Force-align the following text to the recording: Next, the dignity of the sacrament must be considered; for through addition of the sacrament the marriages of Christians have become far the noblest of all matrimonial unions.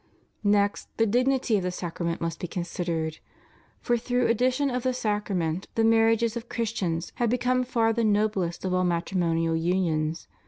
Next, 0.43 0.89
the 0.97 1.05
dignity 1.05 1.57
of 1.57 1.61
the 1.63 1.69
sacrament 1.69 2.21
must 2.21 2.39
be 2.39 2.47
considered; 2.47 3.19
for 3.81 3.99
through 3.99 4.29
addition 4.29 4.71
of 4.71 4.81
the 4.81 4.95
sacrament 4.95 5.67
the 5.75 5.83
marriages 5.83 6.35
of 6.35 6.49
Christians 6.49 7.11
have 7.17 7.29
become 7.29 7.63
far 7.63 7.93
the 7.93 8.03
noblest 8.03 8.65
of 8.65 8.73
all 8.73 8.83
matrimonial 8.83 9.55
unions. 9.55 10.27